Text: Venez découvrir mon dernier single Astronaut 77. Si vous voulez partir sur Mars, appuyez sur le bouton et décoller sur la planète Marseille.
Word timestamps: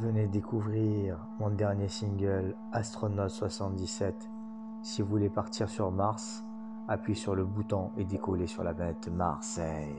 Venez 0.00 0.28
découvrir 0.28 1.18
mon 1.38 1.50
dernier 1.50 1.88
single 1.88 2.56
Astronaut 2.72 3.28
77. 3.28 4.30
Si 4.82 5.02
vous 5.02 5.08
voulez 5.08 5.28
partir 5.28 5.68
sur 5.68 5.90
Mars, 5.90 6.42
appuyez 6.88 7.18
sur 7.18 7.34
le 7.34 7.44
bouton 7.44 7.90
et 7.98 8.06
décoller 8.06 8.46
sur 8.46 8.64
la 8.64 8.72
planète 8.72 9.08
Marseille. 9.08 9.94